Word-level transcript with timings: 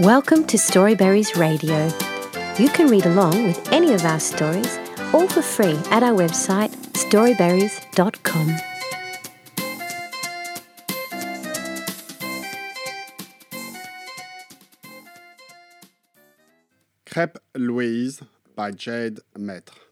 Welcome 0.00 0.46
to 0.46 0.56
Storyberries 0.56 1.36
Radio. 1.36 1.86
You 2.58 2.70
can 2.70 2.88
read 2.88 3.04
along 3.04 3.44
with 3.44 3.70
any 3.70 3.92
of 3.92 4.02
our 4.06 4.18
stories, 4.18 4.78
all 5.12 5.28
for 5.28 5.42
free 5.42 5.78
at 5.90 6.02
our 6.02 6.14
website 6.14 6.70
storyberries.com. 6.94 8.56
Crêpe 17.04 17.36
Louise 17.54 18.22
by 18.56 18.70
Jade 18.70 19.20
Maître. 19.38 19.90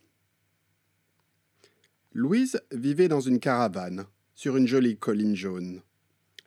Louise 2.15 2.59
vivait 2.73 3.09
dans 3.09 3.21
une 3.21 3.41
caravane, 3.41 4.07
sur 4.35 4.57
une 4.57 4.67
jolie 4.67 4.97
colline 4.97 5.37
jaune. 5.37 5.83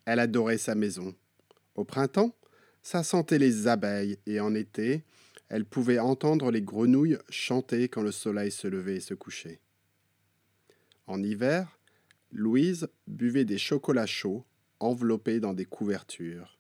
Elle 0.06 0.20
adorait 0.20 0.58
sa 0.58 0.74
maison. 0.74 1.14
Au 1.76 1.84
printemps, 1.84 2.34
ça 2.82 3.04
sentait 3.04 3.40
les 3.40 3.68
abeilles 3.68 4.18
et 4.26 4.40
en 4.40 4.56
été, 4.56 5.04
elle 5.50 5.66
pouvait 5.66 6.00
entendre 6.00 6.50
les 6.52 6.62
grenouilles 6.62 7.18
chanter 7.30 7.90
quand 7.90 8.02
le 8.02 8.12
soleil 8.12 8.52
se 8.52 8.68
levait 8.68 8.98
et 8.98 9.02
se 9.02 9.14
couchait. 9.14 9.60
En 11.08 11.22
hiver, 11.22 11.78
Louise 12.32 12.88
buvait 13.08 13.46
des 13.46 13.58
chocolats 13.58 14.06
chauds 14.06 14.46
enveloppés 14.80 15.40
dans 15.40 15.54
des 15.54 15.66
couvertures. 15.66 16.58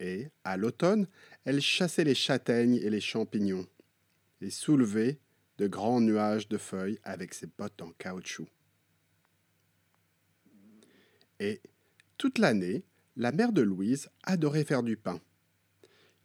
Et, 0.00 0.28
à 0.42 0.56
l'automne, 0.56 1.06
elle 1.44 1.60
chassait 1.60 2.04
les 2.04 2.16
châtaignes 2.16 2.74
et 2.74 2.90
les 2.90 3.00
champignons 3.00 3.66
et 4.40 4.50
soulevait 4.50 5.18
de 5.58 5.68
grands 5.68 6.00
nuages 6.00 6.48
de 6.48 6.58
feuilles 6.58 6.98
avec 7.04 7.32
ses 7.32 7.46
bottes 7.46 7.80
en 7.80 7.92
caoutchouc. 7.92 8.48
Et 11.38 11.60
toute 12.18 12.38
l'année, 12.38 12.82
la 13.16 13.32
mère 13.32 13.52
de 13.52 13.62
Louise 13.62 14.08
adorait 14.24 14.64
faire 14.64 14.82
du 14.82 14.96
pain. 14.96 15.20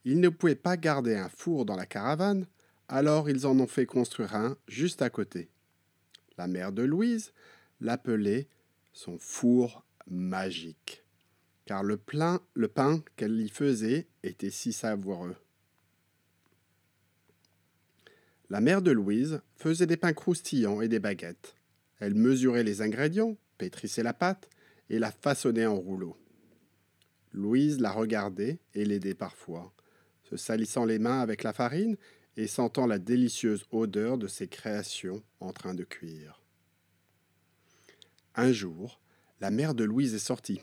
Ils 0.05 0.20
ne 0.20 0.30
pouvaient 0.30 0.55
pas 0.55 0.77
garder 0.77 1.16
un 1.16 1.30
four 1.30 1.66
dans 1.66 1.75
la 1.75 1.85
caravane, 1.85 2.47
alors 2.88 3.30
ils 3.30 3.45
en 3.45 3.59
ont 3.59 3.67
fait 3.67 3.86
construire 3.86 4.36
un 4.36 4.58
juste 4.67 5.02
à 5.02 5.09
côté. 5.09 5.49
La 6.38 6.47
mère 6.47 6.72
de 6.72 6.81
Louise 6.81 7.33
l'appelait 7.81 8.47
son 8.94 9.17
four 9.19 9.86
magique, 10.08 11.03
car 11.66 11.83
le, 11.83 11.97
pain 11.97 13.03
qu'elle 13.16 13.39
y 13.39 13.49
faisait 13.49 14.08
était 14.23 14.49
si 14.49 14.73
savoureux. 14.73 15.36
La 18.49 18.61
mère 18.61 18.81
de 18.81 18.89
Louise 18.89 19.42
faisait 19.58 19.86
des 19.86 19.97
pains 19.97 20.14
croustillants 20.14 20.81
et 20.81 20.88
des 20.88 20.99
baguettes. 20.99 21.55
Elle 21.99 22.16
mesurait 22.16 22.64
les 22.64 22.81
ingrédients, 22.81 23.38
pétrissait 23.59 24.02
la 24.02 24.14
pâte 24.14 24.49
et 24.89 24.97
la 24.97 25.11
façonnait 25.11 25.67
en 25.67 25.75
rouleaux. 25.75 26.17
Louise 27.31 27.80
la 27.80 27.91
regardait 27.91 28.59
et 28.73 28.85
l'aidait 28.85 29.13
parfois, 29.13 29.73
se 30.23 30.38
salissant 30.38 30.85
les 30.85 30.99
mains 30.99 31.19
avec 31.19 31.44
la 31.44 31.53
farine 31.53 31.97
et 32.38 32.47
sentant 32.47 32.88
la 32.88 32.99
délicieuse 32.99 33.66
odeur 33.71 34.17
de 34.17 34.27
ses 34.27 34.47
créations 34.47 35.23
en 35.39 35.52
train 35.52 35.73
de 35.73 35.83
cuire. 35.83 36.41
Un 38.36 38.52
jour, 38.52 39.02
la 39.41 39.52
mère 39.52 39.73
de 39.73 39.83
Louise 39.83 40.13
est 40.13 40.19
sortie. 40.19 40.61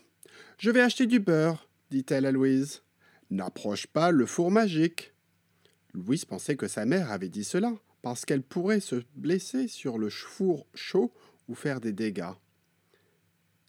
Je 0.58 0.70
vais 0.70 0.80
acheter 0.80 1.06
du 1.06 1.20
beurre, 1.20 1.68
dit-elle 1.90 2.26
à 2.26 2.32
Louise. 2.32 2.82
N'approche 3.30 3.86
pas 3.86 4.10
le 4.10 4.26
four 4.26 4.50
magique. 4.50 5.12
Louise 5.92 6.24
pensait 6.24 6.56
que 6.56 6.68
sa 6.68 6.84
mère 6.84 7.10
avait 7.10 7.28
dit 7.28 7.44
cela 7.44 7.74
parce 8.02 8.24
qu'elle 8.24 8.42
pourrait 8.42 8.80
se 8.80 9.02
blesser 9.14 9.68
sur 9.68 9.98
le 9.98 10.10
four 10.10 10.66
chaud 10.74 11.12
ou 11.48 11.54
faire 11.54 11.80
des 11.80 11.92
dégâts. 11.92 12.32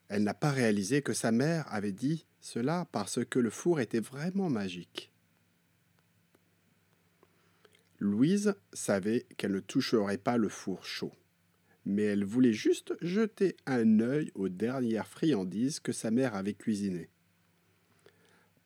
Elle 0.09 0.23
n'a 0.23 0.33
pas 0.33 0.51
réalisé 0.51 1.01
que 1.01 1.13
sa 1.13 1.31
mère 1.31 1.65
avait 1.73 1.91
dit 1.91 2.25
cela 2.39 2.87
parce 2.91 3.23
que 3.25 3.39
le 3.39 3.49
four 3.49 3.79
était 3.79 3.99
vraiment 3.99 4.49
magique. 4.49 5.11
Louise 7.99 8.55
savait 8.73 9.25
qu'elle 9.37 9.53
ne 9.53 9.59
toucherait 9.59 10.19
pas 10.19 10.37
le 10.37 10.49
four 10.49 10.85
chaud, 10.85 11.13
mais 11.85 12.03
elle 12.03 12.23
voulait 12.23 12.53
juste 12.53 12.93
jeter 13.01 13.57
un 13.65 13.99
œil 13.99 14.31
aux 14.35 14.49
dernières 14.49 15.07
friandises 15.07 15.79
que 15.79 15.91
sa 15.91 16.11
mère 16.11 16.35
avait 16.35 16.53
cuisinées. 16.53 17.09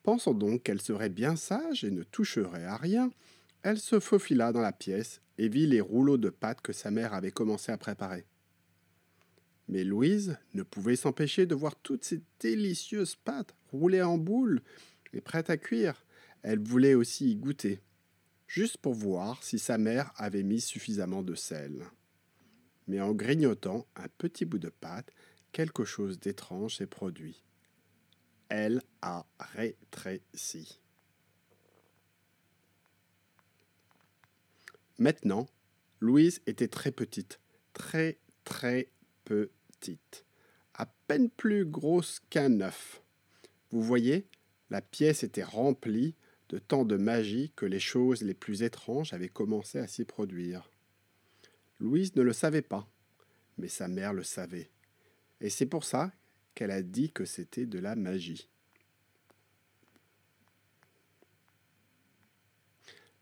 Pensant 0.03 0.33
donc 0.33 0.63
qu'elle 0.63 0.81
serait 0.81 1.09
bien 1.09 1.35
sage 1.35 1.83
et 1.83 1.91
ne 1.91 2.03
toucherait 2.03 2.65
à 2.65 2.75
rien, 2.75 3.11
elle 3.63 3.79
se 3.79 3.99
faufila 3.99 4.51
dans 4.51 4.61
la 4.61 4.73
pièce 4.73 5.21
et 5.37 5.47
vit 5.47 5.67
les 5.67 5.81
rouleaux 5.81 6.17
de 6.17 6.29
pâte 6.29 6.61
que 6.61 6.73
sa 6.73 6.91
mère 6.91 7.13
avait 7.13 7.31
commencé 7.31 7.71
à 7.71 7.77
préparer. 7.77 8.25
Mais 9.71 9.85
Louise 9.85 10.37
ne 10.53 10.63
pouvait 10.63 10.97
s'empêcher 10.97 11.45
de 11.45 11.55
voir 11.55 11.77
toutes 11.77 12.03
ces 12.03 12.21
délicieuses 12.41 13.15
pâtes 13.15 13.55
roulées 13.71 14.01
en 14.01 14.17
boule 14.17 14.61
et 15.13 15.21
prêtes 15.21 15.49
à 15.49 15.55
cuire. 15.55 16.05
Elle 16.43 16.59
voulait 16.59 16.93
aussi 16.93 17.31
y 17.31 17.35
goûter, 17.37 17.79
juste 18.47 18.77
pour 18.77 18.93
voir 18.93 19.41
si 19.43 19.57
sa 19.57 19.77
mère 19.77 20.11
avait 20.17 20.43
mis 20.43 20.59
suffisamment 20.59 21.23
de 21.23 21.35
sel. 21.35 21.85
Mais 22.87 22.99
en 22.99 23.13
grignotant 23.13 23.87
un 23.95 24.07
petit 24.17 24.43
bout 24.43 24.59
de 24.59 24.67
pâte, 24.67 25.13
quelque 25.53 25.85
chose 25.85 26.19
d'étrange 26.19 26.75
s'est 26.75 26.85
produit. 26.85 27.41
Elle 28.49 28.81
a 29.01 29.25
rétréci. 29.39 30.81
Maintenant, 34.97 35.47
Louise 36.01 36.41
était 36.45 36.67
très 36.67 36.91
petite, 36.91 37.39
très 37.71 38.19
très 38.43 38.89
petite, 39.23 39.60
à 40.73 40.85
peine 41.07 41.29
plus 41.29 41.65
grosse 41.65 42.21
qu'un 42.29 42.61
œuf. 42.61 43.01
Vous 43.71 43.81
voyez, 43.81 44.25
la 44.69 44.81
pièce 44.81 45.23
était 45.23 45.43
remplie 45.43 46.15
de 46.49 46.59
tant 46.59 46.85
de 46.85 46.97
magie 46.97 47.51
que 47.55 47.65
les 47.65 47.79
choses 47.79 48.21
les 48.21 48.33
plus 48.33 48.63
étranges 48.63 49.13
avaient 49.13 49.29
commencé 49.29 49.79
à 49.79 49.87
s'y 49.87 50.05
produire. 50.05 50.69
Louise 51.79 52.15
ne 52.15 52.21
le 52.21 52.33
savait 52.33 52.61
pas, 52.61 52.87
mais 53.57 53.67
sa 53.67 53.87
mère 53.87 54.13
le 54.13 54.23
savait. 54.23 54.69
Et 55.39 55.49
c'est 55.49 55.65
pour 55.65 55.83
ça 55.83 56.11
qu'elle 56.53 56.71
a 56.71 56.81
dit 56.81 57.11
que 57.11 57.25
c'était 57.25 57.65
de 57.65 57.79
la 57.79 57.95
magie. 57.95 58.49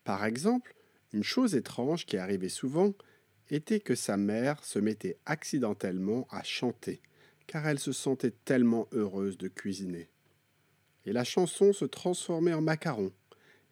Par 0.03 0.26
exemple, 0.26 0.76
une 1.14 1.24
chose 1.24 1.56
étrange 1.56 2.06
qui 2.06 2.18
arrivait 2.18 2.50
souvent 2.50 2.94
était 3.49 3.79
que 3.79 3.95
sa 3.95 4.17
mère 4.17 4.63
se 4.63 4.79
mettait 4.79 5.17
accidentellement 5.25 6.27
à 6.29 6.43
chanter, 6.43 7.01
car 7.47 7.67
elle 7.67 7.79
se 7.79 7.91
sentait 7.91 8.33
tellement 8.45 8.87
heureuse 8.91 9.37
de 9.37 9.47
cuisiner. 9.47 10.09
Et 11.05 11.13
la 11.13 11.23
chanson 11.23 11.73
se 11.73 11.85
transformait 11.85 12.53
en 12.53 12.61
macaron 12.61 13.11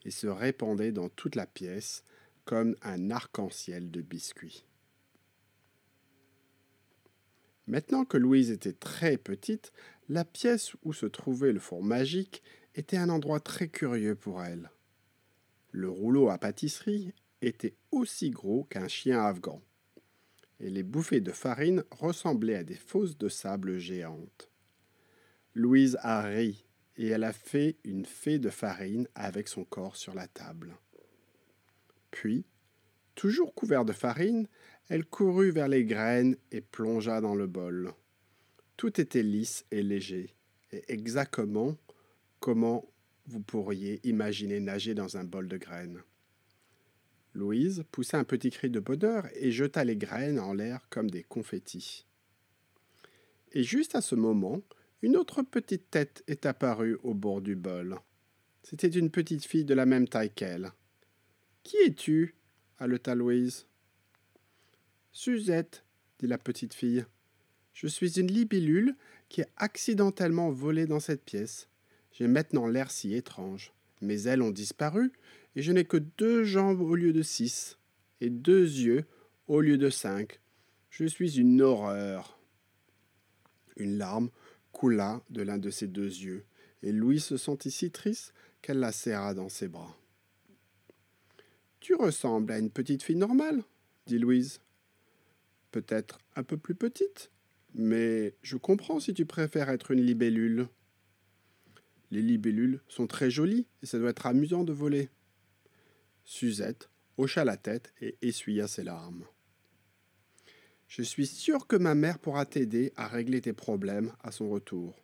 et 0.06 0.12
se 0.12 0.28
répandait 0.28 0.92
dans 0.92 1.10
toute 1.10 1.36
la 1.36 1.46
pièce 1.46 2.04
comme 2.46 2.76
un 2.82 3.12
arc-en-ciel 3.12 3.92
de 3.92 4.02
biscuits. 4.02 4.64
Maintenant 7.68 8.06
que 8.06 8.18
Louise 8.18 8.50
était 8.50 8.74
très 8.74 9.18
petite, 9.18 9.74
la 10.08 10.24
pièce 10.24 10.74
où 10.84 10.94
se 10.94 11.06
trouvait 11.06 11.52
le 11.52 11.60
four 11.60 11.84
magique 11.84 12.42
était 12.76 12.98
un 12.98 13.10
endroit 13.10 13.42
très 13.42 13.68
curieux 13.68 14.16
pour 14.16 14.42
elle. 14.42 14.72
Le 15.72 15.90
rouleau 15.90 16.30
à 16.30 16.38
pâtisserie 16.38 17.14
était 17.42 17.76
aussi 17.92 18.30
gros 18.30 18.64
qu'un 18.64 18.88
chien 18.88 19.22
afghan, 19.22 19.62
et 20.60 20.70
les 20.70 20.84
bouffées 20.84 21.22
de 21.22 21.32
farine 21.32 21.84
ressemblaient 21.92 22.56
à 22.56 22.64
des 22.64 22.76
fosses 22.76 23.18
de 23.18 23.30
sable 23.30 23.78
géantes. 23.78 24.50
Louise 25.54 25.98
a 26.02 26.22
ri 26.22 26.66
et 26.98 27.08
elle 27.08 27.24
a 27.24 27.34
fait 27.34 27.78
une 27.84 28.06
fée 28.06 28.40
de 28.40 28.50
farine 28.50 29.08
avec 29.16 29.48
son 29.48 29.64
corps 29.64 29.96
sur 29.96 30.14
la 30.14 30.28
table. 30.28 30.76
Puis, 32.12 32.46
toujours 33.16 33.54
couvert 33.54 33.86
de 33.86 33.94
farine, 33.94 34.48
elle 34.90 35.06
courut 35.06 35.52
vers 35.52 35.68
les 35.68 35.86
graines 35.86 36.38
et 36.52 36.62
plongea 36.62 37.22
dans 37.22 37.36
le 37.36 37.48
bol. 37.48 37.94
Tout 38.78 39.00
était 39.02 39.24
lisse 39.24 39.66
et 39.72 39.84
léger, 39.84 40.36
et 40.72 40.84
exactement 40.88 41.76
comment 42.40 42.86
vous 43.26 43.42
pourriez 43.42 44.00
imaginer 44.04 44.60
nager 44.60 44.94
dans 44.94 45.18
un 45.18 45.24
bol 45.24 45.48
de 45.48 45.58
graines. 45.58 46.02
Louise 47.38 47.84
poussa 47.92 48.18
un 48.18 48.24
petit 48.24 48.50
cri 48.50 48.70
de 48.70 48.80
bonheur 48.80 49.28
et 49.36 49.52
jeta 49.52 49.84
les 49.84 49.96
graines 49.96 50.40
en 50.40 50.54
l'air 50.54 50.88
comme 50.90 51.10
des 51.10 51.24
confettis. 51.24 52.06
Et 53.52 53.64
juste 53.64 53.96
à 53.96 54.02
ce 54.02 54.16
moment, 54.16 54.64
une 55.04 55.16
autre 55.16 55.44
petite 55.44 55.92
tête 55.92 56.24
est 56.28 56.48
apparue 56.48 56.98
au 57.04 57.14
bord 57.14 57.42
du 57.42 57.56
bol. 57.56 58.00
C'était 58.64 58.88
une 58.88 59.12
petite 59.12 59.46
fille 59.46 59.66
de 59.66 59.76
la 59.76 59.86
même 59.86 60.08
taille 60.08 60.34
qu'elle. 60.34 60.72
Qui 61.64 61.78
es-tu? 61.78 62.36
haleta 62.80 63.14
Louise. 63.14 63.68
Suzette, 65.12 65.86
dit 66.20 66.28
la 66.28 66.40
petite 66.40 66.74
fille. 66.74 67.06
Je 67.74 67.86
suis 67.86 68.20
une 68.20 68.32
libellule 68.32 68.96
qui 69.30 69.44
a 69.44 69.48
accidentellement 69.58 70.50
volé 70.50 70.88
dans 70.88 71.00
cette 71.00 71.24
pièce. 71.24 71.70
J'ai 72.12 72.28
maintenant 72.28 72.66
l'air 72.66 72.90
si 72.90 73.14
étrange. 73.14 73.74
Mes 74.02 74.28
ailes 74.28 74.42
ont 74.42 74.52
disparu 74.52 75.12
et 75.56 75.62
je 75.62 75.72
n'ai 75.72 75.86
que 75.86 75.98
deux 75.98 76.44
jambes 76.44 76.82
au 76.82 76.96
lieu 76.96 77.14
de 77.14 77.24
six, 77.24 77.80
et 78.22 78.30
deux 78.30 78.64
yeux 78.64 79.06
au 79.48 79.60
lieu 79.60 79.80
de 79.80 79.90
cinq. 79.90 80.40
Je 80.92 81.06
suis 81.06 81.40
une 81.40 81.62
horreur. 81.62 82.40
Une 83.76 83.98
larme 83.98 84.30
coula 84.72 85.22
de 85.32 85.42
l'un 85.42 85.58
de 85.58 85.72
ses 85.72 85.88
deux 85.88 86.10
yeux, 86.10 86.46
et 86.84 86.92
Louis 86.92 87.20
se 87.20 87.38
sentit 87.38 87.72
si 87.72 87.90
triste 87.90 88.36
qu'elle 88.62 88.78
la 88.78 88.92
serra 88.92 89.34
dans 89.34 89.50
ses 89.50 89.68
bras. 89.68 89.98
Tu 91.80 91.96
ressembles 91.96 92.52
à 92.52 92.60
une 92.60 92.70
petite 92.70 93.02
fille 93.02 93.16
normale, 93.16 93.64
dit 94.06 94.20
Louise. 94.20 94.62
Peut-être 95.72 96.20
un 96.36 96.44
peu 96.44 96.58
plus 96.58 96.76
petite, 96.76 97.32
mais 97.74 98.36
je 98.44 98.58
comprends 98.58 99.00
si 99.00 99.14
tu 99.14 99.26
préfères 99.26 99.70
être 99.70 99.90
une 99.90 100.06
libellule. 100.06 100.68
Les 102.12 102.22
libellules 102.22 102.82
sont 102.88 103.08
très 103.08 103.30
jolies 103.30 103.68
et 103.82 103.86
ça 103.86 104.00
doit 104.00 104.12
être 104.12 104.26
amusant 104.26 104.64
de 104.64 104.74
voler. 104.74 105.10
Suzette 106.24 106.90
hocha 107.18 107.44
la 107.44 107.58
tête 107.58 107.94
et 108.02 108.18
essuya 108.22 108.68
ses 108.68 108.84
larmes. 108.84 109.26
Je 110.88 111.02
suis 111.02 111.28
sûre 111.28 111.68
que 111.68 111.76
ma 111.76 111.96
mère 111.96 112.20
pourra 112.20 112.46
t'aider 112.46 112.94
à 112.96 113.08
régler 113.08 113.42
tes 113.42 113.54
problèmes 113.54 114.14
à 114.22 114.32
son 114.32 114.50
retour, 114.50 115.04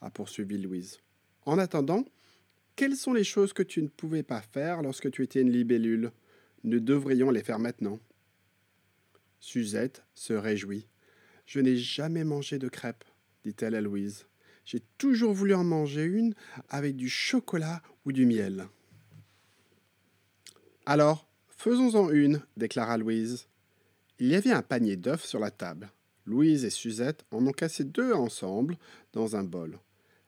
a 0.00 0.10
poursuivi 0.10 0.56
Louise. 0.56 1.00
En 1.44 1.58
attendant, 1.58 2.04
quelles 2.74 2.96
sont 2.96 3.12
les 3.12 3.24
choses 3.24 3.52
que 3.52 3.62
tu 3.62 3.82
ne 3.82 3.88
pouvais 3.88 4.22
pas 4.22 4.40
faire 4.40 4.80
lorsque 4.80 5.10
tu 5.10 5.22
étais 5.22 5.42
une 5.42 5.52
libellule? 5.52 6.12
Nous 6.64 6.80
devrions 6.80 7.30
les 7.30 7.42
faire 7.42 7.58
maintenant. 7.58 8.00
Suzette 9.40 10.02
se 10.14 10.32
réjouit. 10.32 10.86
Je 11.44 11.60
n'ai 11.60 11.76
jamais 11.76 12.24
mangé 12.24 12.58
de 12.58 12.68
crêpes, 12.68 13.04
dit-elle 13.44 13.74
à 13.74 13.80
Louise. 13.80 14.26
J'ai 14.70 14.82
toujours 14.98 15.32
voulu 15.32 15.52
en 15.54 15.64
manger 15.64 16.04
une 16.04 16.32
avec 16.68 16.94
du 16.94 17.08
chocolat 17.08 17.82
ou 18.04 18.12
du 18.12 18.24
miel. 18.24 18.68
Alors, 20.86 21.26
faisons-en 21.48 22.10
une, 22.10 22.40
déclara 22.56 22.96
Louise. 22.96 23.48
Il 24.20 24.28
y 24.28 24.36
avait 24.36 24.52
un 24.52 24.62
panier 24.62 24.94
d'œufs 24.94 25.24
sur 25.24 25.40
la 25.40 25.50
table. 25.50 25.90
Louise 26.24 26.64
et 26.64 26.70
Suzette 26.70 27.24
en 27.32 27.44
ont 27.48 27.52
cassé 27.52 27.82
deux 27.82 28.12
ensemble 28.12 28.78
dans 29.12 29.34
un 29.34 29.42
bol. 29.42 29.76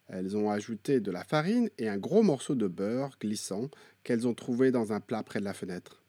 Elles 0.09 0.37
ont 0.37 0.51
ajouté 0.51 0.99
de 0.99 1.13
la 1.13 1.23
farine 1.23 1.71
et 1.79 1.89
un 1.89 1.99
gros 1.99 2.25
morceau 2.25 2.57
de 2.57 2.67
beurre 2.67 3.17
glissant 3.21 3.71
qu'elles 4.03 4.27
ont 4.27 4.35
trouvé 4.35 4.73
dans 4.73 4.93
un 4.93 4.99
plat 4.99 5.23
près 5.23 5.39
de 5.39 5.45
la 5.45 5.55
fenêtre. 5.55 6.03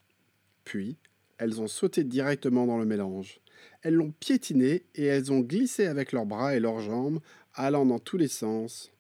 Puis, 0.63 0.97
elles 1.38 1.62
ont 1.62 1.68
sauté 1.68 2.03
directement 2.03 2.65
dans 2.65 2.79
le 2.79 2.86
mélange. 2.86 3.41
Elles 3.83 3.94
l'ont 3.94 4.12
piétiné 4.12 4.86
et 4.95 5.06
elles 5.06 5.31
ont 5.31 5.41
glissé 5.41 5.86
avec 5.86 6.13
leurs 6.13 6.25
bras 6.25 6.56
et 6.56 6.59
leurs 6.59 6.79
jambes, 6.79 7.19
allant 7.53 7.85
dans 7.85 8.00
tous 8.00 8.17
les 8.17 8.27
sens. 8.27 8.91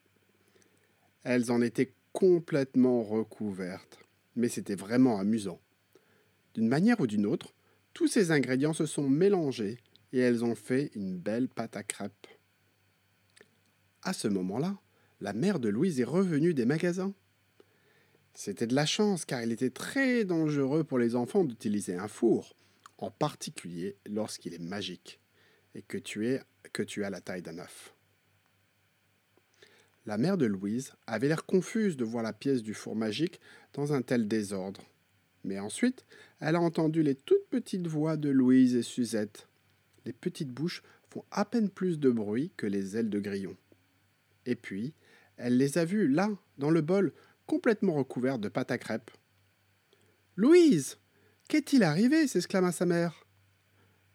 Elles 1.23 1.51
en 1.51 1.61
étaient 1.61 1.93
complètement 2.11 3.03
recouvertes, 3.03 3.99
mais 4.35 4.49
c'était 4.49 4.75
vraiment 4.75 5.19
amusant. 5.19 5.59
D'une 6.53 6.67
manière 6.67 6.99
ou 6.99 7.07
d'une 7.07 7.25
autre, 7.25 7.53
tous 7.93 8.07
ces 8.07 8.31
ingrédients 8.31 8.73
se 8.73 8.85
sont 8.85 9.09
mélangés 9.09 9.77
et 10.11 10.19
elles 10.19 10.43
ont 10.45 10.55
fait 10.55 10.91
une 10.95 11.17
belle 11.17 11.49
pâte 11.49 11.75
à 11.75 11.83
crêpes. 11.83 12.27
À 14.03 14.13
ce 14.13 14.27
moment-là, 14.27 14.77
la 15.21 15.33
mère 15.33 15.59
de 15.59 15.69
Louise 15.69 15.99
est 15.99 16.05
revenue 16.05 16.53
des 16.53 16.65
magasins. 16.65 17.13
C'était 18.33 18.67
de 18.67 18.75
la 18.75 18.85
chance 18.85 19.25
car 19.25 19.41
il 19.41 19.51
était 19.51 19.69
très 19.69 20.25
dangereux 20.25 20.83
pour 20.83 20.99
les 20.99 21.15
enfants 21.15 21.43
d'utiliser 21.43 21.95
un 21.95 22.07
four, 22.07 22.55
en 22.97 23.11
particulier 23.11 23.97
lorsqu'il 24.05 24.53
est 24.53 24.59
magique 24.59 25.19
et 25.75 25.81
que 25.81 25.97
tu, 25.97 26.27
es, 26.27 26.41
que 26.73 26.83
tu 26.83 27.03
as 27.03 27.09
la 27.09 27.21
taille 27.21 27.41
d'un 27.41 27.59
œuf. 27.59 27.92
La 30.05 30.17
mère 30.17 30.37
de 30.37 30.45
Louise 30.45 30.93
avait 31.07 31.29
l'air 31.29 31.45
confuse 31.45 31.95
de 31.95 32.03
voir 32.03 32.23
la 32.23 32.33
pièce 32.33 32.61
du 32.61 32.73
four 32.73 32.95
magique 32.95 33.39
dans 33.73 33.93
un 33.93 34.01
tel 34.01 34.27
désordre. 34.27 34.81
Mais 35.45 35.59
ensuite, 35.59 36.05
elle 36.39 36.55
a 36.55 36.61
entendu 36.61 37.03
les 37.03 37.15
toutes 37.15 37.47
petites 37.49 37.87
voix 37.87 38.17
de 38.17 38.29
Louise 38.29 38.75
et 38.75 38.83
Suzette. 38.83 39.47
Les 40.05 40.13
petites 40.13 40.51
bouches 40.51 40.83
font 41.09 41.23
à 41.31 41.45
peine 41.45 41.69
plus 41.69 41.99
de 41.99 42.09
bruit 42.09 42.51
que 42.57 42.67
les 42.67 42.97
ailes 42.97 43.09
de 43.09 43.19
grillon. 43.19 43.55
Et 44.45 44.55
puis, 44.55 44.93
elle 45.37 45.57
les 45.57 45.77
a 45.77 45.85
vus 45.85 46.07
là, 46.07 46.29
dans 46.57 46.69
le 46.69 46.81
bol, 46.81 47.13
complètement 47.45 47.93
recouvert 47.93 48.39
de 48.39 48.49
pâte 48.49 48.71
à 48.71 48.77
crêpes. 48.77 49.11
Louise 50.35 50.97
Qu'est-il 51.47 51.83
arrivé 51.83 52.27
s'exclama 52.27 52.71
sa 52.71 52.85
mère. 52.85 53.25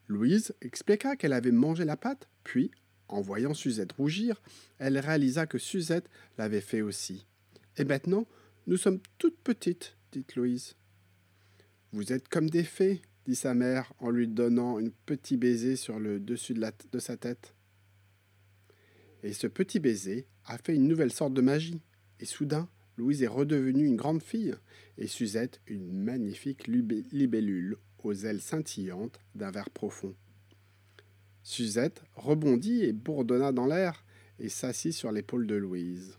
Louise 0.06 0.54
expliqua 0.62 1.16
qu'elle 1.16 1.34
avait 1.34 1.52
mangé 1.52 1.84
la 1.84 1.96
pâte, 1.96 2.28
puis, 2.42 2.70
en 3.08 3.20
voyant 3.20 3.54
Suzette 3.54 3.92
rougir, 3.92 4.40
elle 4.78 4.98
réalisa 4.98 5.46
que 5.46 5.58
Suzette 5.58 6.08
l'avait 6.36 6.60
fait 6.60 6.82
aussi. 6.82 7.26
Et 7.76 7.84
maintenant, 7.84 8.26
nous 8.66 8.76
sommes 8.76 9.00
toutes 9.18 9.38
petites, 9.38 9.96
dit 10.12 10.24
Louise. 10.36 10.76
Vous 11.92 12.12
êtes 12.12 12.28
comme 12.28 12.50
des 12.50 12.64
fées, 12.64 13.00
dit 13.24 13.34
sa 13.34 13.54
mère 13.54 13.92
en 13.98 14.10
lui 14.10 14.28
donnant 14.28 14.78
un 14.78 14.88
petit 15.06 15.36
baiser 15.36 15.76
sur 15.76 15.98
le 15.98 16.20
dessus 16.20 16.54
de, 16.54 16.98
sa 16.98 17.16
tête. 17.16 17.54
Et 19.22 19.32
ce 19.32 19.46
petit 19.46 19.80
baiser 19.80 20.26
a 20.44 20.58
fait 20.58 20.74
une 20.74 20.88
nouvelle 20.88 21.12
sorte 21.12 21.34
de 21.34 21.40
magie. 21.40 21.82
Et 22.20 22.24
soudain, 22.24 22.68
Louise 22.96 23.22
est 23.22 23.28
redevenue 23.28 23.86
une 23.86 23.96
grande 23.96 24.22
fille, 24.22 24.54
et 24.96 25.06
Suzette 25.06 25.60
une 25.66 25.92
magnifique 25.92 26.66
libellule 26.66 27.76
aux 28.02 28.12
ailes 28.12 28.40
scintillantes 28.40 29.20
d'un 29.34 29.50
vert 29.50 29.70
profond. 29.70 30.14
Suzette 31.48 32.02
rebondit 32.14 32.84
et 32.84 32.92
bourdonna 32.92 33.52
dans 33.52 33.64
l'air 33.64 34.04
et 34.38 34.50
s'assit 34.50 34.92
sur 34.92 35.12
l'épaule 35.12 35.46
de 35.46 35.54
Louise. 35.54 36.18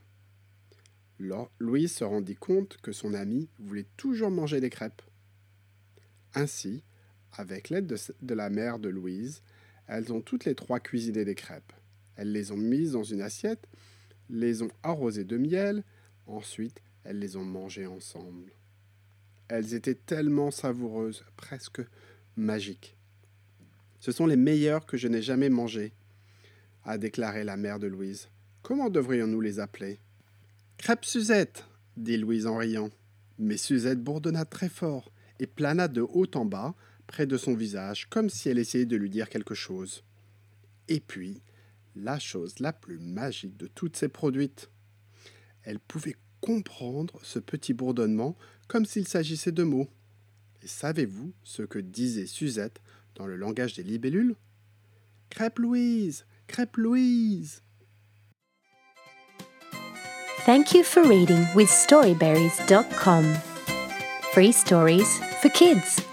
Louise 1.59 1.91
se 1.91 2.03
rendit 2.03 2.35
compte 2.35 2.77
que 2.77 2.91
son 2.91 3.13
amie 3.13 3.47
voulait 3.59 3.85
toujours 3.95 4.31
manger 4.31 4.59
des 4.59 4.71
crêpes. 4.71 5.03
Ainsi, 6.33 6.83
avec 7.31 7.69
l'aide 7.69 7.85
de, 7.85 7.95
de 8.23 8.33
la 8.33 8.49
mère 8.49 8.79
de 8.79 8.89
Louise, 8.89 9.43
elles 9.85 10.11
ont 10.11 10.21
toutes 10.21 10.45
les 10.45 10.55
trois 10.55 10.79
cuisiné 10.79 11.23
des 11.25 11.35
crêpes. 11.35 11.73
Elles 12.15 12.31
les 12.31 12.51
ont 12.51 12.57
mises 12.57 12.93
dans 12.93 13.03
une 13.03 13.21
assiette, 13.21 13.67
les 14.31 14.63
ont 14.63 14.71
arrosées 14.81 15.25
de 15.25 15.37
miel, 15.37 15.83
ensuite 16.25 16.81
elles 17.03 17.19
les 17.19 17.37
ont 17.37 17.45
mangées 17.45 17.85
ensemble. 17.85 18.51
Elles 19.47 19.75
étaient 19.75 19.93
tellement 19.93 20.49
savoureuses, 20.49 21.23
presque 21.37 21.83
magiques. 22.35 22.98
Ce 23.99 24.11
sont 24.11 24.25
les 24.25 24.37
meilleures 24.37 24.85
que 24.85 24.97
je 24.97 25.07
n'ai 25.07 25.21
jamais 25.21 25.49
mangées, 25.49 25.93
a 26.83 26.97
déclaré 26.97 27.43
la 27.43 27.57
mère 27.57 27.79
de 27.79 27.87
Louise. 27.87 28.29
Comment 28.61 28.89
devrions-nous 28.89 29.41
les 29.41 29.59
appeler? 29.59 29.99
Crêpe 30.77 31.05
Suzette, 31.05 31.65
dit 31.97 32.17
Louise 32.17 32.47
en 32.47 32.57
riant. 32.57 32.89
Mais 33.37 33.57
Suzette 33.57 34.01
bourdonna 34.01 34.45
très 34.45 34.69
fort 34.69 35.11
et 35.39 35.47
plana 35.47 35.87
de 35.87 36.01
haut 36.01 36.27
en 36.35 36.45
bas, 36.45 36.75
près 37.07 37.25
de 37.25 37.37
son 37.37 37.55
visage, 37.55 38.07
comme 38.09 38.29
si 38.29 38.49
elle 38.49 38.59
essayait 38.59 38.85
de 38.85 38.95
lui 38.95 39.09
dire 39.09 39.29
quelque 39.29 39.55
chose. 39.55 40.03
Et 40.87 40.99
puis, 40.99 41.41
la 41.95 42.19
chose 42.19 42.59
la 42.59 42.73
plus 42.73 42.99
magique 42.99 43.57
de 43.57 43.67
toutes 43.67 43.95
ces 43.95 44.09
produites. 44.09 44.69
Elle 45.63 45.79
pouvait 45.79 46.15
comprendre 46.41 47.19
ce 47.23 47.39
petit 47.39 47.73
bourdonnement 47.73 48.37
comme 48.67 48.85
s'il 48.85 49.07
s'agissait 49.07 49.51
de 49.51 49.63
mots. 49.63 49.89
Et 50.61 50.67
savez-vous 50.67 51.33
ce 51.43 51.63
que 51.63 51.79
disait 51.79 52.27
Suzette 52.27 52.81
dans 53.19 53.27
le 53.27 53.35
langage 53.35 53.75
des 53.75 53.83
libellules 53.83 54.35
Crêpe 55.29 55.59
Louise 55.59 56.25
Crêpe 56.47 56.77
Louise 56.77 57.61
Thank 60.45 60.73
you 60.73 60.83
for 60.83 61.03
reading 61.03 61.45
with 61.53 61.69
Storyberries.com. 61.69 63.35
Free 64.33 64.51
stories 64.51 65.19
for 65.41 65.49
kids. 65.49 66.08